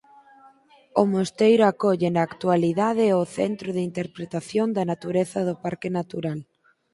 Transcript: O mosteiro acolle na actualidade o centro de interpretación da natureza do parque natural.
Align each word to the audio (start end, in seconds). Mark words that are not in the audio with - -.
O 1.01 1.03
mosteiro 1.13 1.63
acolle 1.67 2.09
na 2.11 2.21
actualidade 2.29 3.05
o 3.21 3.23
centro 3.37 3.69
de 3.75 3.81
interpretación 3.89 4.67
da 4.75 4.83
natureza 4.91 5.39
do 5.47 5.55
parque 5.63 5.89
natural. 5.99 6.39